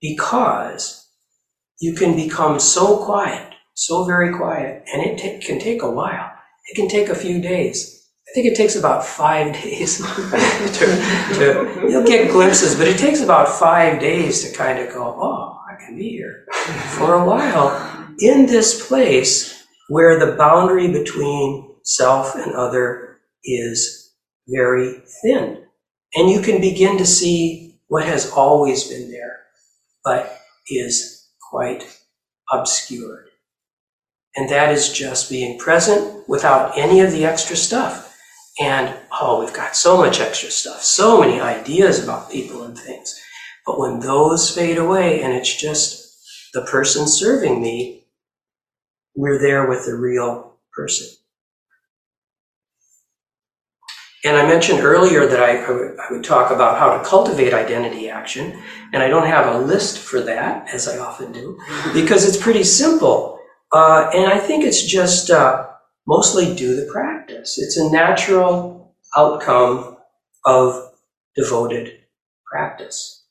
[0.01, 1.07] because
[1.81, 6.31] you can become so quiet, so very quiet, and it t- can take a while.
[6.71, 8.09] It can take a few days.
[8.29, 13.21] I think it takes about five days to, to, you'll get glimpses, but it takes
[13.21, 16.47] about five days to kind of go, oh, Be here
[16.97, 24.15] for a while in this place where the boundary between self and other is
[24.49, 25.65] very thin.
[26.15, 29.41] And you can begin to see what has always been there,
[30.05, 31.85] but is quite
[32.51, 33.29] obscured.
[34.37, 38.17] And that is just being present without any of the extra stuff.
[38.61, 43.19] And oh, we've got so much extra stuff, so many ideas about people and things.
[43.67, 46.17] But when those fade away and it's just
[46.53, 48.07] the person serving me,
[49.15, 51.09] we're there with the real person.
[54.25, 57.53] And I mentioned earlier that I, I, would, I would talk about how to cultivate
[57.53, 58.57] identity action,
[58.93, 61.59] and I don't have a list for that, as I often do,
[61.93, 63.41] because it's pretty simple.
[63.73, 65.67] Uh, and I think it's just uh,
[66.07, 67.59] mostly do the practice.
[67.59, 69.97] It's a natural outcome
[70.45, 70.93] of
[71.35, 71.99] devoted
[72.47, 73.22] practice.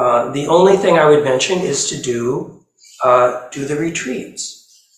[0.00, 2.64] Uh, the only thing I would mention is to do
[3.04, 4.44] uh, do the retreats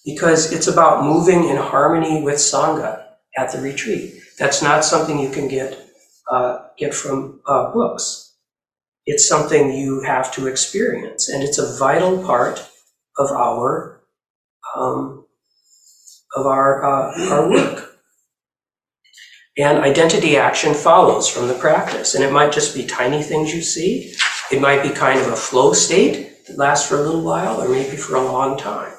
[0.04, 3.04] because it's about moving in harmony with sangha
[3.36, 4.14] at the retreat.
[4.38, 5.76] That's not something you can get
[6.30, 8.34] uh, get from uh, books.
[9.04, 12.64] It's something you have to experience, and it's a vital part
[13.18, 14.02] of our
[14.76, 15.26] um,
[16.36, 17.88] of our uh, our work.
[19.58, 23.62] And identity action follows from the practice, and it might just be tiny things you
[23.62, 24.14] see.
[24.52, 27.70] It might be kind of a flow state that lasts for a little while, or
[27.70, 28.92] maybe for a long time.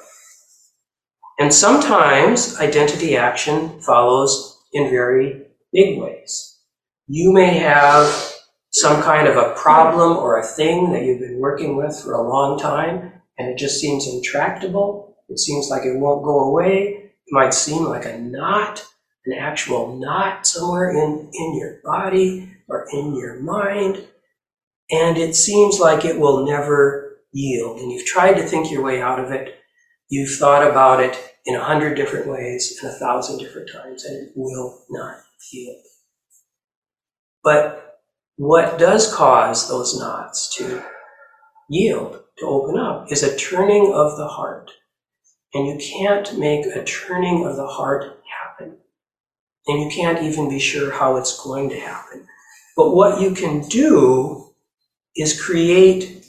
[1.38, 6.58] And sometimes identity action follows in very big ways.
[7.06, 8.34] You may have
[8.70, 12.28] some kind of a problem or a thing that you've been working with for a
[12.28, 15.16] long time, and it just seems intractable.
[15.28, 17.12] It seems like it won't go away.
[17.26, 18.84] It might seem like a knot,
[19.24, 24.08] an actual knot somewhere in, in your body or in your mind.
[24.90, 27.80] And it seems like it will never yield.
[27.80, 29.56] And you've tried to think your way out of it.
[30.08, 34.28] You've thought about it in a hundred different ways and a thousand different times, and
[34.28, 35.16] it will not
[35.52, 35.82] yield.
[37.42, 38.00] But
[38.36, 40.82] what does cause those knots to
[41.68, 44.70] yield, to open up, is a turning of the heart.
[45.54, 48.78] And you can't make a turning of the heart happen.
[49.66, 52.26] And you can't even be sure how it's going to happen.
[52.76, 54.43] But what you can do
[55.16, 56.26] is create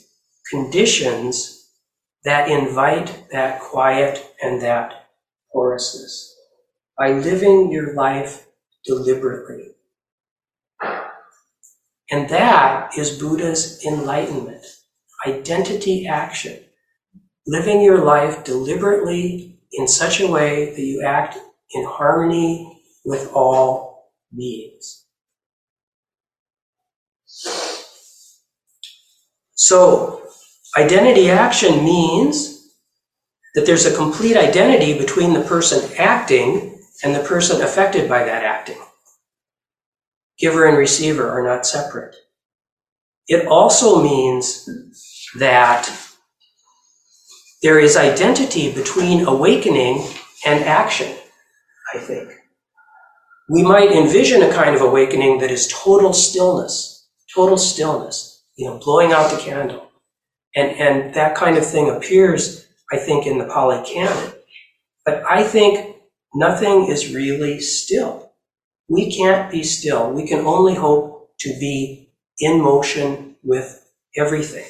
[0.50, 1.70] conditions
[2.24, 5.08] that invite that quiet and that
[5.52, 6.34] porousness
[6.98, 8.46] by living your life
[8.84, 9.72] deliberately.
[12.10, 14.64] And that is Buddha's enlightenment,
[15.26, 16.60] identity action
[17.46, 21.38] living your life deliberately in such a way that you act
[21.72, 25.05] in harmony with all beings.
[29.56, 30.22] So,
[30.76, 32.70] identity action means
[33.54, 38.44] that there's a complete identity between the person acting and the person affected by that
[38.44, 38.78] acting.
[40.38, 42.14] Giver and receiver are not separate.
[43.28, 44.68] It also means
[45.38, 45.90] that
[47.62, 50.06] there is identity between awakening
[50.46, 51.16] and action,
[51.94, 52.30] I think.
[53.48, 58.78] We might envision a kind of awakening that is total stillness, total stillness, you know,
[58.78, 59.90] blowing out the candle.
[60.54, 64.32] And, and that kind of thing appears, I think, in the Pali Canon.
[65.04, 65.96] But I think
[66.34, 68.32] nothing is really still.
[68.88, 70.10] We can't be still.
[70.10, 74.66] We can only hope to be in motion with everything.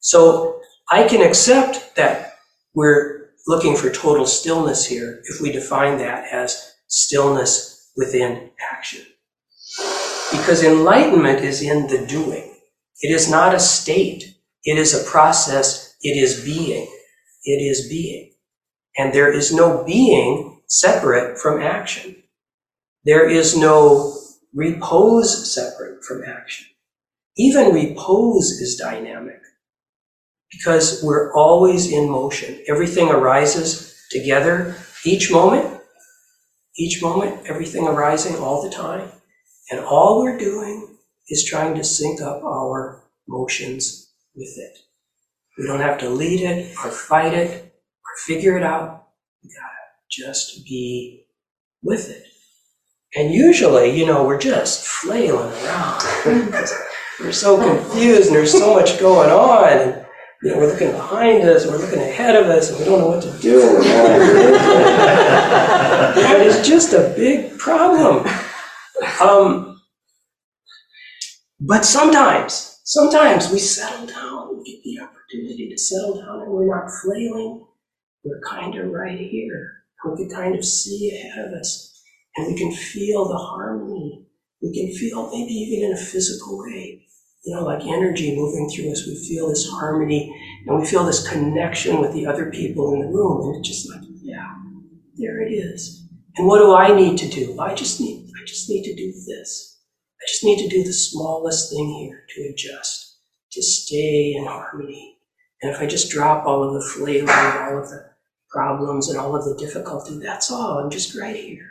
[0.00, 2.34] So I can accept that
[2.74, 9.04] we're looking for total stillness here if we define that as stillness within action.
[10.30, 12.49] Because enlightenment is in the doing.
[13.00, 14.36] It is not a state.
[14.64, 15.96] It is a process.
[16.02, 16.88] It is being.
[17.44, 18.32] It is being.
[18.98, 22.16] And there is no being separate from action.
[23.04, 24.16] There is no
[24.54, 26.66] repose separate from action.
[27.36, 29.40] Even repose is dynamic
[30.50, 32.62] because we're always in motion.
[32.68, 35.80] Everything arises together each moment,
[36.76, 39.10] each moment, everything arising all the time.
[39.70, 40.89] And all we're doing
[41.30, 44.78] is trying to sync up our motions with it.
[45.56, 49.06] We don't have to lead it or fight it or figure it out.
[49.42, 49.68] We gotta
[50.10, 51.26] just be
[51.82, 52.24] with it.
[53.16, 56.02] And usually, you know, we're just flailing around.
[57.20, 59.68] we're so confused and there's so much going on.
[59.68, 60.06] And
[60.42, 63.08] you know, we're looking behind us, we're looking ahead of us, and we don't know
[63.08, 63.60] what to do.
[66.16, 68.26] and it's just a big problem.
[69.20, 69.69] Um,
[71.60, 76.66] but sometimes, sometimes we settle down, we get the opportunity to settle down, and we're
[76.66, 77.66] not flailing.
[78.24, 79.84] We're kind of right here.
[80.04, 82.02] We can kind of see ahead of us,
[82.36, 84.26] and we can feel the harmony.
[84.62, 87.06] We can feel maybe even in a physical way
[87.44, 89.06] you know, like energy moving through us.
[89.06, 90.34] We feel this harmony
[90.66, 93.48] and we feel this connection with the other people in the room.
[93.48, 94.54] And it's just like, yeah,
[95.16, 96.06] there it is.
[96.36, 97.58] And what do I need to do?
[97.58, 99.69] I just need, I just need to do this.
[100.22, 103.18] I just need to do the smallest thing here to adjust,
[103.52, 105.16] to stay in harmony.
[105.62, 108.10] And if I just drop all of the flailing, all of the
[108.50, 110.78] problems and all of the difficulty, that's all.
[110.78, 111.70] I'm just right here.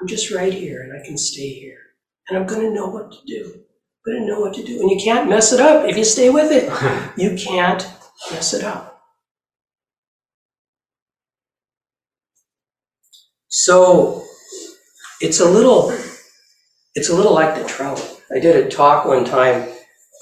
[0.00, 1.78] I'm just right here and I can stay here.
[2.28, 3.52] And I'm going to know what to do.
[4.06, 4.80] I'm going to know what to do.
[4.80, 6.70] And you can't mess it up if you stay with it.
[7.16, 7.86] You can't
[8.30, 9.02] mess it up.
[13.48, 14.24] So
[15.20, 15.92] it's a little,
[16.94, 18.20] it's a little like the trout.
[18.34, 19.68] I did a talk one time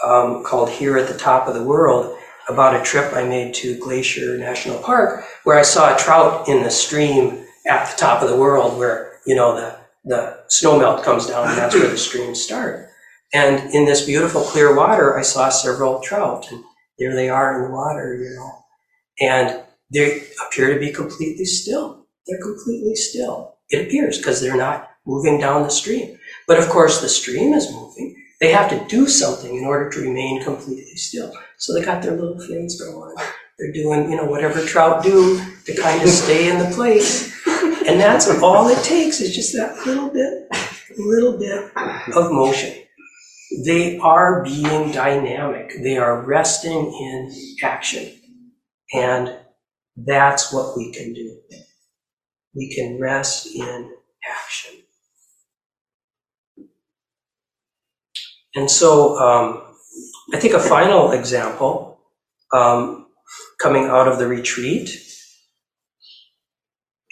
[0.04, 2.16] um, called Here at the Top of the World
[2.48, 6.62] about a trip I made to Glacier National Park where I saw a trout in
[6.62, 11.04] the stream at the top of the world where, you know, the, the snow melt
[11.04, 12.88] comes down and that's where the streams start.
[13.32, 16.64] And in this beautiful clear water, I saw several trout and
[16.98, 18.64] there they are in the water, you know.
[19.20, 19.62] And
[19.92, 22.06] they appear to be completely still.
[22.26, 23.56] They're completely still.
[23.68, 26.18] It appears because they're not moving down the stream.
[26.50, 28.16] But of course, the stream is moving.
[28.40, 31.32] They have to do something in order to remain completely still.
[31.58, 33.14] So they got their little fins going.
[33.56, 37.32] They're doing, you know, whatever trout do to kind of stay in the place.
[37.86, 40.48] And that's all it takes is just that little bit,
[40.98, 41.70] little bit
[42.16, 42.82] of motion.
[43.64, 45.74] They are being dynamic.
[45.80, 47.32] They are resting in
[47.62, 48.10] action.
[48.92, 49.38] And
[49.96, 51.38] that's what we can do.
[52.56, 53.94] We can rest in
[54.28, 54.79] action.
[58.54, 59.62] And so um,
[60.32, 62.00] I think a final example
[62.52, 63.06] um,
[63.60, 64.90] coming out of the retreat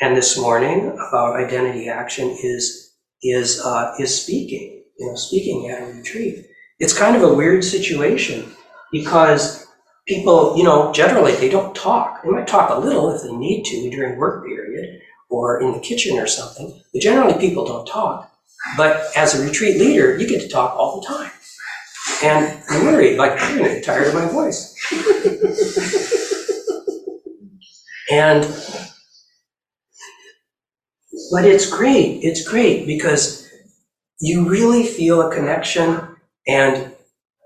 [0.00, 4.84] and this morning about identity action is is uh, is speaking.
[4.98, 6.46] You know, speaking at a retreat.
[6.80, 8.52] It's kind of a weird situation
[8.92, 9.66] because
[10.06, 12.22] people, you know, generally they don't talk.
[12.22, 15.80] They might talk a little if they need to during work period or in the
[15.80, 16.82] kitchen or something.
[16.92, 18.32] But generally people don't talk.
[18.76, 21.30] But as a retreat leader, you get to talk all the time.
[22.22, 24.74] And I'm worried, like, I'm tired of my voice.
[28.10, 28.42] and,
[31.30, 32.22] but it's great.
[32.22, 33.48] It's great because
[34.20, 36.16] you really feel a connection
[36.46, 36.92] and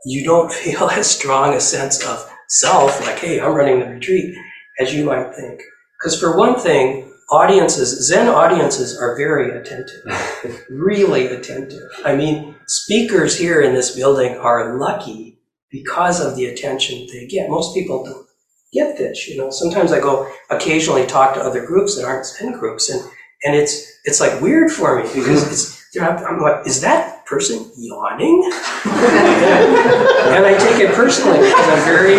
[0.07, 4.35] you don't feel as strong a sense of self, like, hey, I'm running the retreat,
[4.81, 5.63] as you might think.
[6.01, 11.89] Because for one thing, audiences, Zen audiences are very attentive, really attentive.
[12.05, 15.39] I mean, speakers here in this building are lucky
[15.71, 17.49] because of the attention they get.
[17.49, 18.27] Most people don't
[18.73, 19.51] get this, you know.
[19.51, 23.03] Sometimes I go occasionally talk to other groups that aren't Zen groups, and
[23.45, 25.19] and it's it's like weird for me mm-hmm.
[25.19, 28.45] because it's I'm like, is that person yawning?
[28.85, 32.17] and I take it personally because I'm very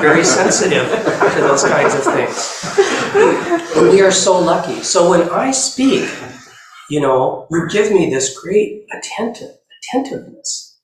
[0.00, 2.91] very sensitive to those kinds of things.
[3.14, 4.82] We are so lucky.
[4.82, 6.08] So when I speak,
[6.88, 10.80] you know, you give me this great attentive attentiveness,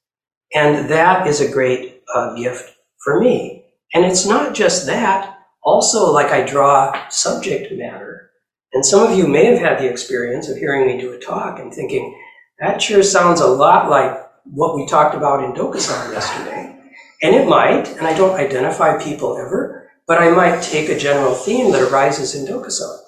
[0.54, 3.64] and that is a great uh, gift for me.
[3.94, 5.38] And it's not just that.
[5.62, 8.30] Also, like I draw subject matter.
[8.72, 11.58] And some of you may have had the experience of hearing me do a talk
[11.58, 12.18] and thinking,
[12.60, 16.78] that sure sounds a lot like what we talked about in Dokusan yesterday.
[17.22, 19.77] And it might, and I don't identify people ever,
[20.08, 22.98] but I might take a general theme that arises in Dokusan.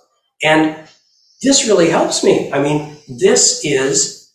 [0.45, 0.77] And
[1.43, 2.53] this really helps me.
[2.53, 4.33] I mean, this is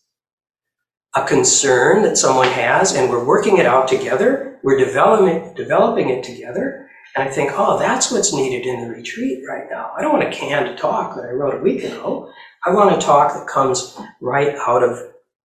[1.16, 4.60] a concern that someone has, and we're working it out together.
[4.64, 6.90] We're developing, developing it together.
[7.16, 9.92] And I think, oh, that's what's needed in the retreat right now.
[9.96, 12.32] I don't want a canned talk that I wrote a week ago.
[12.66, 14.98] I want a talk that comes right out of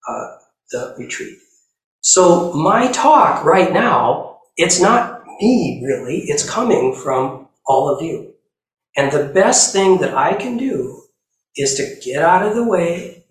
[0.08, 0.26] uh,
[0.72, 1.38] the retreat.
[2.00, 8.34] So my talk right now, it's not me really, it's coming from all of you.
[8.96, 11.02] And the best thing that I can do
[11.56, 13.26] is to get out of the way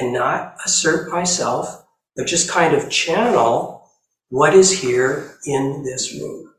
[0.00, 1.86] and not assert myself,
[2.16, 3.90] but just kind of channel
[4.28, 6.52] what is here in this room.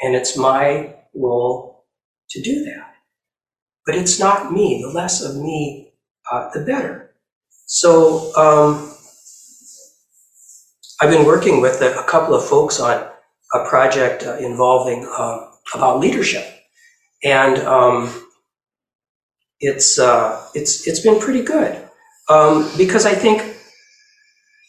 [0.00, 1.86] And it's my role
[2.30, 2.94] to do that.
[3.84, 4.80] But it's not me.
[4.82, 5.92] The less of me,
[6.30, 7.12] uh, the better.
[7.66, 8.94] So um,
[11.00, 13.08] I've been working with a, a, couple of folks on
[13.52, 16.46] a project uh, involving um, about leadership,
[17.24, 18.26] and um,
[19.60, 21.76] it's uh, it's it's been pretty good
[22.28, 23.56] um, because I think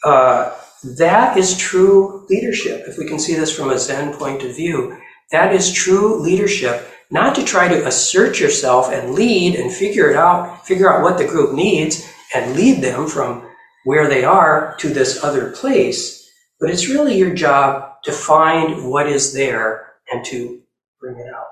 [0.04, 0.54] uh,
[0.98, 2.84] that is true leadership.
[2.88, 4.98] If we can see this from a Zen point of view,
[5.32, 6.88] that is true leadership.
[7.12, 11.18] Not to try to assert yourself and lead and figure it out, figure out what
[11.18, 13.46] the group needs and lead them from
[13.84, 16.30] where they are to this other place,
[16.60, 20.62] but it's really your job to find what is there and to
[21.00, 21.48] bring it out.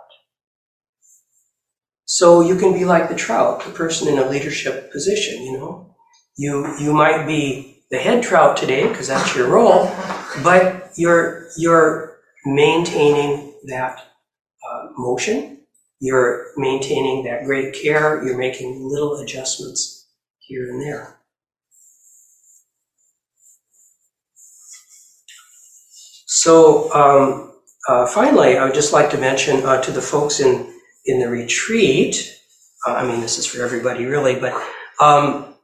[2.06, 5.96] So you can be like the trout, the person in a leadership position, you know.
[6.38, 9.86] You you might be the head trout today because that's your role,
[10.44, 14.00] but you're you're maintaining that
[14.68, 15.60] uh, motion,
[16.00, 20.08] you're maintaining that great care, you're making little adjustments
[20.40, 21.19] here and there.
[26.32, 27.54] So um,
[27.88, 30.72] uh, finally, I would just like to mention uh, to the folks in,
[31.06, 32.40] in the retreat,
[32.88, 34.54] uh, I mean, this is for everybody really, but
[35.02, 35.56] um,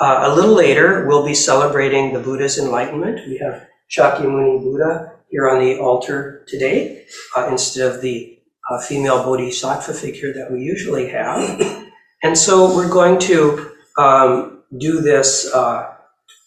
[0.00, 3.28] uh, a little later, we'll be celebrating the Buddha's enlightenment.
[3.28, 7.06] We have Shakyamuni Buddha here on the altar today
[7.36, 11.86] uh, instead of the uh, female bodhisattva figure that we usually have.
[12.24, 15.94] And so we're going to um, do this, uh,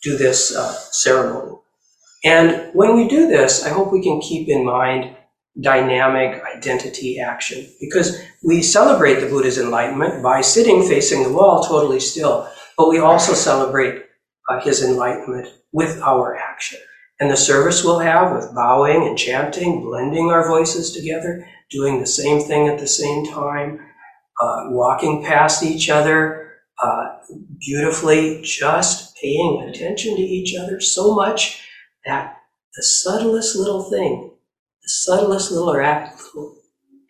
[0.04, 0.58] do this
[0.92, 1.61] ceremony.
[2.24, 5.16] And when we do this, I hope we can keep in mind
[5.60, 12.00] dynamic identity action because we celebrate the Buddha's enlightenment by sitting facing the wall totally
[12.00, 14.06] still, but we also celebrate
[14.50, 16.80] uh, his enlightenment with our action.
[17.20, 22.08] And the service we'll have with bowing and chanting, blending our voices together, doing the
[22.08, 23.80] same thing at the same time,
[24.42, 27.18] uh, walking past each other uh,
[27.60, 31.62] beautifully, just paying attention to each other so much
[32.06, 32.38] that
[32.76, 34.32] the subtlest little thing,
[34.84, 36.22] the subtlest little act,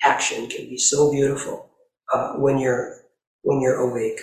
[0.04, 1.70] action can be so beautiful
[2.14, 2.98] uh, when you're
[3.44, 4.20] when you're awake.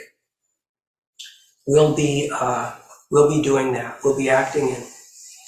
[1.67, 2.75] We'll be uh,
[3.11, 3.99] we'll be doing that.
[4.03, 4.83] We'll be acting in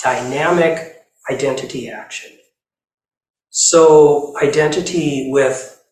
[0.02, 0.96] dynamic
[1.30, 2.30] identity action.
[3.50, 5.82] So identity with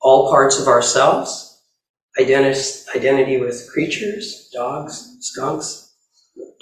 [0.00, 1.62] all parts of ourselves,
[2.20, 2.60] identity,
[2.94, 5.94] identity with creatures, dogs, skunks,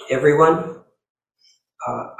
[0.09, 0.82] everyone,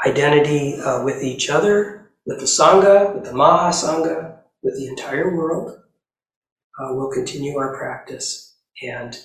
[0.06, 5.80] identity uh, with each other, with the Sangha, with the Mahasangha, with the entire world.
[6.80, 9.20] Uh, we'll continue our practice and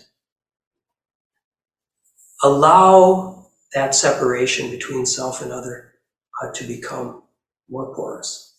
[2.42, 5.94] allow that separation between self and other
[6.42, 7.22] uh, to become
[7.68, 8.56] more porous.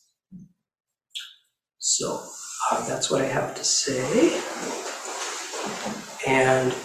[1.78, 2.22] So
[2.72, 4.42] uh, that's what I have to say.
[6.28, 6.76] And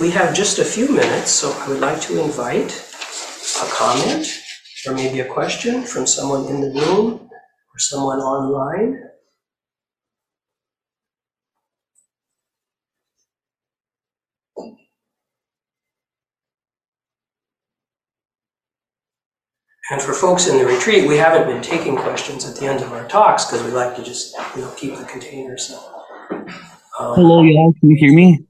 [0.00, 2.89] we have just a few minutes, so I would like to invite
[3.62, 4.26] a comment
[4.86, 9.02] or maybe a question from someone in the room or someone online.
[19.92, 22.92] And for folks in the retreat, we haven't been taking questions at the end of
[22.92, 25.58] our talks because we like to just, you know, keep the container.
[25.58, 25.76] So,
[26.30, 27.72] um, Hello, y'all.
[27.80, 28.46] Can you hear me?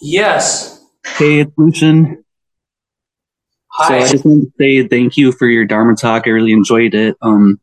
[0.00, 0.76] yes,
[1.16, 2.22] Hey, it's Lucian.
[3.78, 6.22] So I just wanted to say thank you for your Dharma talk.
[6.26, 7.16] I really enjoyed it.
[7.20, 7.60] Um,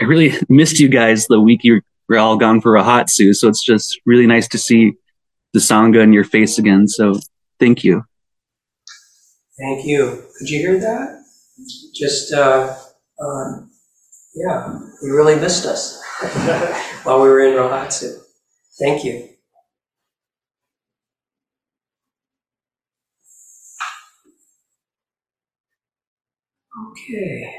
[0.00, 3.34] I really missed you guys the week you were all gone for Rohatsu.
[3.34, 4.92] So it's just really nice to see
[5.54, 6.86] the Sangha in your face again.
[6.86, 7.18] So
[7.58, 8.04] thank you.
[9.58, 10.24] Thank you.
[10.38, 11.24] Could you hear that?
[11.94, 12.76] Just, uh,
[13.20, 13.70] um,
[14.34, 16.02] yeah, you really missed us
[17.04, 18.18] while we were in Rohatsu.
[18.78, 19.33] Thank you.
[26.94, 27.54] Okay.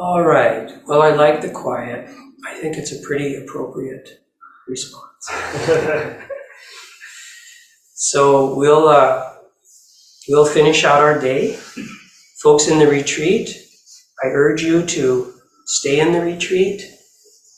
[0.00, 0.72] All right.
[0.86, 2.08] Well, I like the quiet.
[2.46, 4.24] I think it's a pretty appropriate
[4.66, 5.30] response.
[7.94, 9.32] so we'll uh,
[10.28, 11.58] we'll finish out our day.
[12.42, 13.50] Folks in the retreat,
[14.24, 15.34] I urge you to
[15.66, 16.82] stay in the retreat.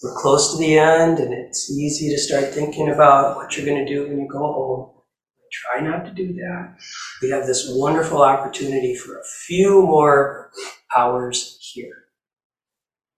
[0.03, 3.85] We're close to the end, and it's easy to start thinking about what you're going
[3.85, 4.93] to do when you go home.
[5.51, 6.77] Try not to do that.
[7.23, 10.51] We have this wonderful opportunity for a few more
[10.95, 12.05] hours here.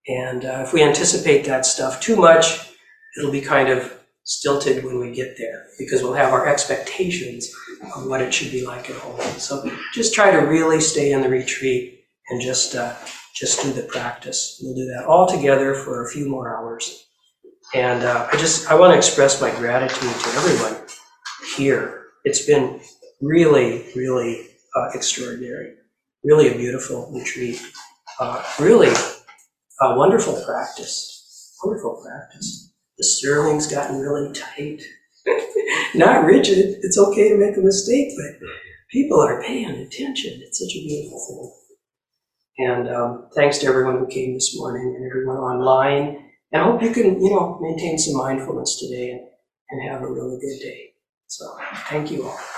[0.06, 2.70] And uh, if we anticipate that stuff too much,
[3.18, 7.50] it'll be kind of stilted when we get there because we'll have our expectations
[7.96, 9.20] of what it should be like at home.
[9.38, 12.94] So just try to really stay in the retreat and just uh,
[13.38, 14.60] just do the practice.
[14.62, 17.06] We'll do that all together for a few more hours.
[17.74, 20.86] And uh, I just I want to express my gratitude to everyone
[21.56, 22.06] here.
[22.24, 22.80] It's been
[23.20, 25.74] really, really uh, extraordinary.
[26.24, 27.62] Really a beautiful retreat.
[28.18, 28.92] Uh, really
[29.80, 31.54] a wonderful practice.
[31.62, 32.72] Wonderful practice.
[32.96, 34.82] The sterling's gotten really tight.
[35.94, 36.78] Not rigid.
[36.82, 38.48] It's okay to make a mistake, but
[38.90, 40.40] people are paying attention.
[40.42, 41.57] It's such a beautiful thing.
[42.58, 46.30] And um, thanks to everyone who came this morning and everyone online.
[46.52, 49.20] And I hope you can, you know, maintain some mindfulness today and,
[49.70, 50.92] and have a really good day.
[51.28, 51.56] So
[51.88, 52.57] thank you all.